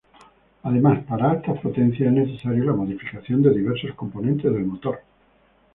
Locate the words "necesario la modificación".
2.27-3.43